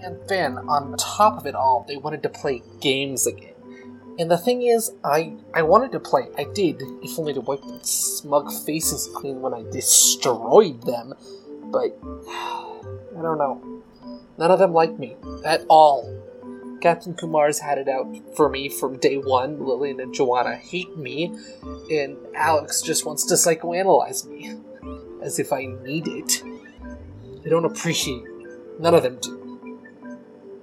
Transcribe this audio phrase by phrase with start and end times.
[0.00, 3.54] And then, on top of it all, they wanted to play games again.
[4.18, 6.28] And the thing is, I I wanted to play.
[6.38, 11.14] I did, if only to wipe their smug faces clean when I destroyed them.
[11.64, 13.82] But I don't know.
[14.38, 16.22] None of them like me at all.
[16.80, 19.64] Captain Kumar's had it out for me from day one.
[19.64, 21.34] Lillian and Joanna hate me,
[21.90, 24.54] and Alex just wants to psychoanalyze me,
[25.22, 26.42] as if I need it.
[27.42, 28.46] They don't appreciate me.
[28.78, 29.43] None of them do.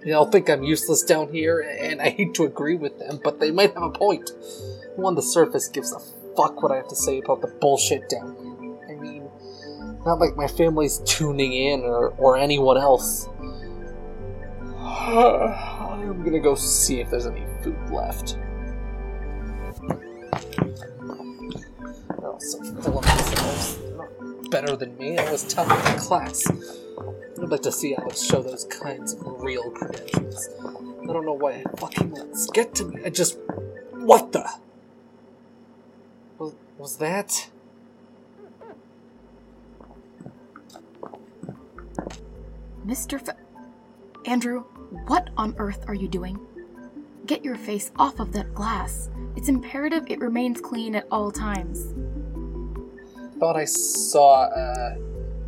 [0.03, 3.39] They all think I'm useless down here, and I hate to agree with them, but
[3.39, 4.31] they might have a point.
[4.95, 5.99] Who on the surface gives a
[6.35, 8.95] fuck what I have to say about the bullshit down here?
[8.95, 9.29] I mean,
[10.05, 13.27] not like my family's tuning in or, or anyone else.
[14.81, 18.37] I'm gonna go see if there's any food left.
[22.39, 22.59] So
[24.49, 25.17] better than me.
[25.17, 26.43] I was of the class.
[27.41, 30.49] I'd like to see Alex show those kinds of real credentials.
[30.59, 33.01] I don't know why it fucking lets get to me.
[33.03, 33.39] I just.
[33.91, 34.47] What the?
[36.37, 37.49] Was, was that?
[42.85, 43.27] Mr.
[43.27, 43.35] F-
[44.25, 44.61] Andrew,
[45.07, 46.39] what on earth are you doing?
[47.25, 49.09] Get your face off of that glass.
[49.35, 51.93] It's imperative it remains clean at all times.
[53.39, 54.95] Thought I saw uh,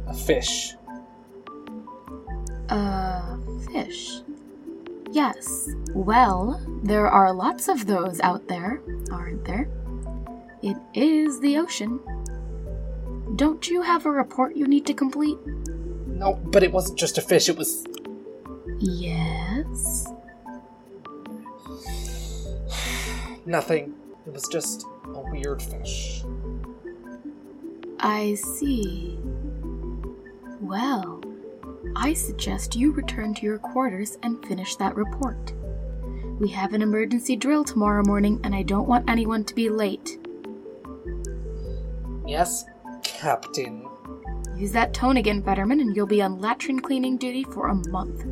[0.07, 0.73] a fish.
[2.69, 3.37] Uh,
[3.71, 4.21] fish.
[5.11, 5.69] Yes.
[5.93, 8.81] Well, there are lots of those out there,
[9.11, 9.69] aren't there?
[10.61, 11.99] It is the ocean.
[13.35, 15.37] Don't you have a report you need to complete?
[16.07, 17.49] No, but it wasn't just a fish.
[17.49, 17.85] It was
[18.79, 20.07] Yes.
[23.45, 23.93] nothing.
[24.25, 26.23] It was just a weird fish.
[27.99, 29.19] I see.
[30.59, 31.21] Well,
[31.95, 35.53] I suggest you return to your quarters and finish that report.
[36.39, 40.19] We have an emergency drill tomorrow morning, and I don't want anyone to be late.
[42.25, 42.65] Yes,
[43.03, 43.87] Captain.
[44.57, 48.25] Use that tone again, Fetterman, and you'll be on latrine cleaning duty for a month.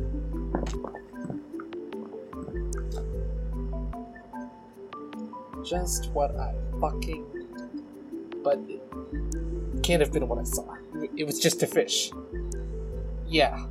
[5.64, 7.24] Just what I fucking.
[8.42, 8.82] But it
[9.82, 10.74] can't have been what I saw.
[11.16, 12.10] It was just a fish.
[13.32, 13.64] Yeah.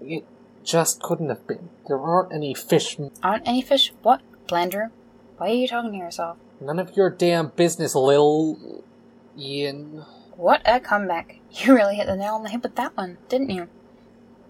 [0.00, 0.24] It
[0.62, 1.68] just couldn't have been.
[1.86, 2.96] There aren't any fish.
[3.22, 3.92] Aren't any fish?
[4.02, 4.22] What?
[4.46, 4.90] Blandrew?
[5.36, 6.38] Why are you talking to yourself?
[6.58, 8.82] None of your damn business, Lil.
[9.38, 10.06] Ian.
[10.36, 11.40] What a comeback.
[11.50, 13.68] You really hit the nail on the head with that one, didn't you?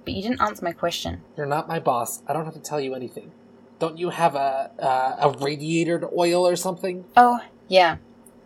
[0.05, 1.23] But you didn't answer my question.
[1.37, 2.23] You're not my boss.
[2.27, 3.33] I don't have to tell you anything.
[3.79, 7.05] Don't you have a uh, a radiator oil or something?
[7.17, 7.97] Oh, yeah.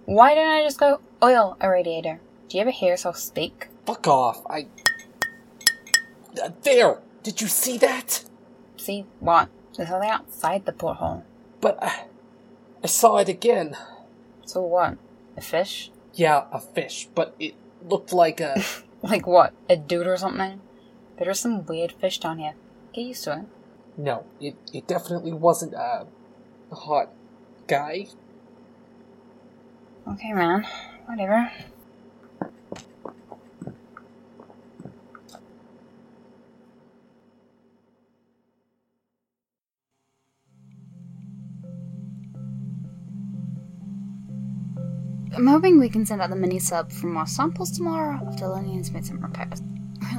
[0.05, 2.21] Why don't I just go oil a radiator?
[2.49, 3.69] Do you ever hear yourself speak?
[3.85, 4.43] Fuck off.
[4.49, 4.67] I.
[6.43, 7.01] Uh, there!
[7.23, 8.25] Did you see that?
[8.77, 9.49] See what?
[9.77, 11.25] There's something outside the porthole.
[11.61, 12.05] But I,
[12.83, 13.77] I saw it again.
[14.47, 14.97] So what?
[15.37, 15.91] A fish?
[16.15, 18.63] Yeah, a fish, but it looked like a.
[19.01, 19.53] Like what?
[19.71, 20.61] A dude or something?
[21.19, 22.55] There are some weird fish down here.
[22.93, 23.47] Get used to it.
[23.97, 26.06] no, it, it definitely wasn't a
[26.73, 27.11] hot
[27.67, 28.06] guy.
[30.06, 30.65] Okay, man.
[31.06, 31.51] Whatever.
[45.35, 48.91] I'm hoping we can send out the mini sub for more samples tomorrow after Lillian's
[48.91, 49.62] made some repairs.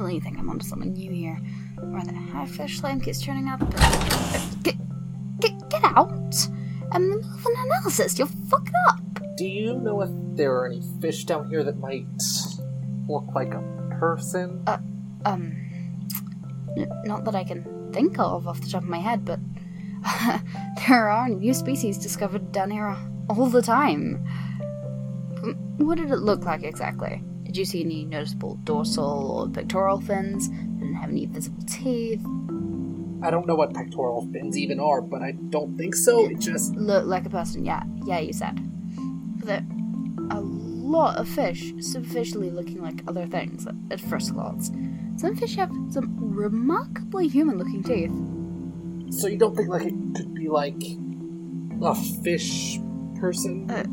[0.00, 1.38] I really think I'm onto something new here.
[1.78, 3.60] Where the hagfish slime keeps turning up.
[4.62, 4.76] Get,
[5.40, 6.34] get, get out!
[6.92, 8.18] I'm in the middle of an analysis.
[8.18, 9.36] You'll fuck it up.
[9.36, 12.06] Do you know if there are any fish down here that might
[13.08, 13.60] look like a
[13.98, 14.64] person?
[15.26, 15.54] Um,
[16.78, 19.38] n- not that I can think of off the top of my head, but
[20.88, 22.96] there are new species discovered down here
[23.28, 24.24] all the time.
[25.42, 27.22] Mm, What did it look like exactly?
[27.50, 30.46] Did you see any noticeable dorsal or pectoral fins?
[30.46, 32.24] Didn't have any visible teeth.
[33.24, 36.30] I don't know what pectoral fins even are, but I don't think so.
[36.30, 36.76] It just.
[36.76, 37.64] looked like a person.
[37.64, 38.56] Yeah, yeah, you said.
[39.44, 39.66] There
[40.30, 44.70] a lot of fish superficially looking like other things at, first glance.
[45.16, 48.12] Some fish have some remarkably human-looking teeth.
[49.20, 50.80] So you don't think like it could be like
[51.82, 52.78] a fish
[53.18, 53.68] person?
[53.68, 53.86] Uh,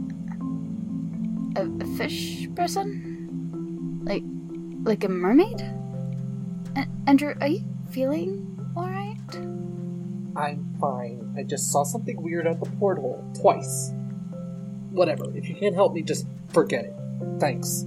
[1.60, 3.17] a, a fish person?
[4.08, 4.24] Like,
[4.84, 5.60] like a mermaid?
[6.78, 9.18] A- Andrew, are you feeling alright?
[10.38, 11.34] I'm fine.
[11.38, 13.92] I just saw something weird at the porthole twice.
[14.92, 15.26] Whatever.
[15.36, 16.94] If you can't help me, just forget it.
[17.40, 17.84] Thanks.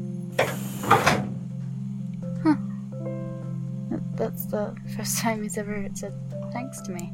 [2.44, 6.12] That- That's the first time he's ever said
[6.52, 7.12] thanks to me.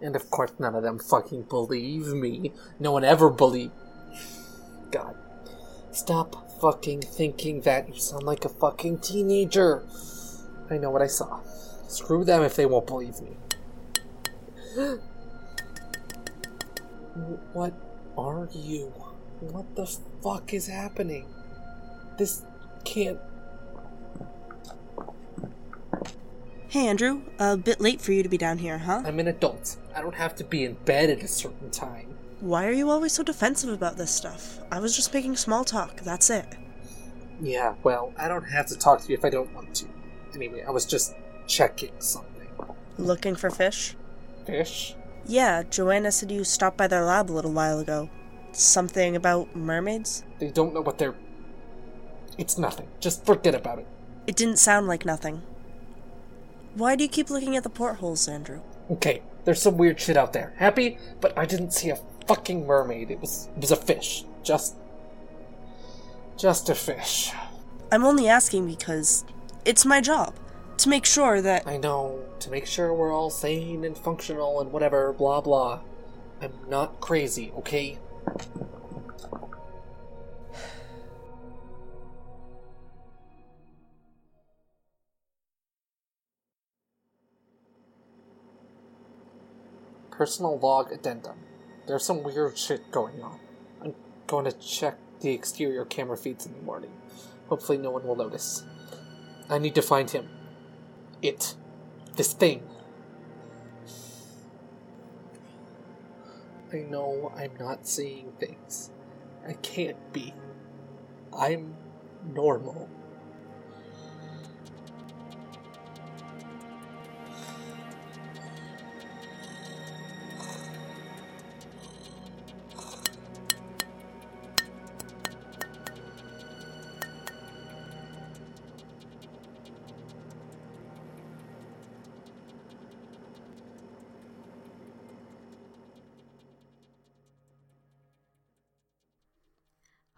[0.00, 2.52] And of course, none of them fucking believe me.
[2.78, 3.72] No one ever believed.
[4.90, 5.16] God.
[5.90, 7.88] Stop fucking thinking that.
[7.88, 9.86] You sound like a fucking teenager.
[10.70, 11.40] I know what I saw.
[11.88, 13.36] Screw them if they won't believe me.
[17.52, 17.72] what
[18.18, 18.92] are you?
[19.40, 19.86] What the
[20.22, 21.26] fuck is happening?
[22.18, 22.42] This
[22.84, 23.18] can't.
[26.76, 27.22] Hey, Andrew.
[27.38, 29.00] A bit late for you to be down here, huh?
[29.02, 29.78] I'm an adult.
[29.94, 32.18] I don't have to be in bed at a certain time.
[32.40, 34.58] Why are you always so defensive about this stuff?
[34.70, 36.44] I was just making small talk, that's it.
[37.40, 39.86] Yeah, well, I don't have to talk to you if I don't want to.
[40.34, 41.14] Anyway, I was just
[41.46, 42.46] checking something.
[42.98, 43.96] Looking for fish?
[44.44, 44.96] Fish?
[45.24, 48.10] Yeah, Joanna said you stopped by their lab a little while ago.
[48.52, 50.24] Something about mermaids?
[50.40, 51.14] They don't know what they're.
[52.36, 52.88] It's nothing.
[53.00, 53.86] Just forget about it.
[54.26, 55.40] It didn't sound like nothing.
[56.76, 58.60] Why do you keep looking at the portholes, Andrew?
[58.90, 60.52] Okay, there's some weird shit out there.
[60.58, 60.98] Happy?
[61.22, 63.10] But I didn't see a fucking mermaid.
[63.10, 64.26] It was it was a fish.
[64.42, 64.76] Just
[66.36, 67.32] just a fish.
[67.90, 69.24] I'm only asking because
[69.64, 70.34] it's my job
[70.76, 71.66] to make sure that.
[71.66, 75.80] I know, to make sure we're all sane and functional and whatever, blah blah.
[76.42, 77.98] I'm not crazy, okay?
[90.16, 91.36] Personal log addendum.
[91.86, 93.38] There's some weird shit going on.
[93.82, 93.94] I'm
[94.26, 96.92] going to check the exterior camera feeds in the morning.
[97.48, 98.64] Hopefully, no one will notice.
[99.50, 100.28] I need to find him.
[101.20, 101.54] It.
[102.16, 102.62] This thing.
[106.72, 108.90] I know I'm not seeing things.
[109.46, 110.32] I can't be.
[111.36, 111.74] I'm
[112.24, 112.88] normal.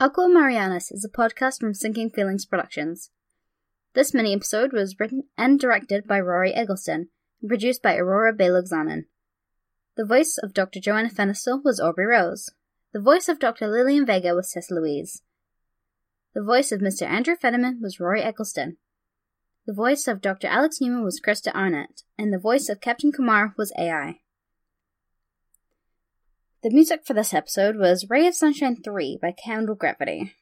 [0.00, 3.11] Aqua Marianis is a podcast from Sinking Feelings Productions.
[3.95, 7.09] This mini episode was written and directed by Rory Eggleston
[7.41, 9.06] and produced by Aurora Bailuxanen.
[9.97, 10.79] The voice of Dr.
[10.79, 12.49] Joanna Fenistel was Aubrey Rose.
[12.93, 13.67] The voice of Dr.
[13.67, 15.23] Lillian Vega was Tessa Louise.
[16.33, 17.02] The voice of Mr.
[17.02, 18.76] Andrew Fetterman was Rory Eggleston.
[19.67, 20.47] The voice of Dr.
[20.47, 24.21] Alex Newman was Krista Arnett, and the voice of Captain Kumar was AI.
[26.61, 30.35] The music for this episode was Ray of Sunshine 3 by Candle Gravity,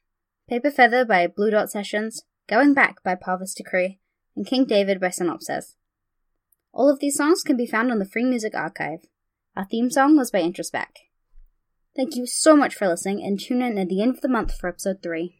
[0.49, 3.99] Paper Feather by Blue Dot Sessions, Going Back by Parvis Decree,
[4.35, 5.75] and King David by Synopsis.
[6.73, 9.01] All of these songs can be found on the Free Music Archive.
[9.55, 10.87] Our theme song was by Introspec.
[11.95, 14.57] Thank you so much for listening and tune in at the end of the month
[14.57, 15.35] for episode 3.